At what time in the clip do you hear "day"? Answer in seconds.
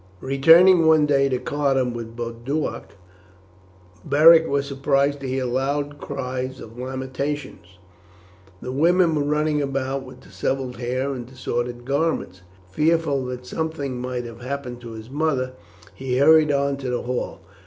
1.05-1.29